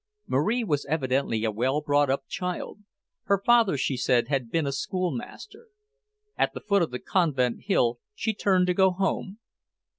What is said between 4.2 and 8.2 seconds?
had been a schoolmaster. At the foot of the convent hill,